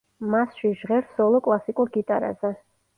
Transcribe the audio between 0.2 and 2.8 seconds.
მასში ჟღერს სოლო კლასიკურ გიტარაზე.